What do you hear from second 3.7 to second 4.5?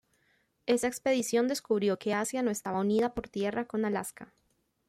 Alaska.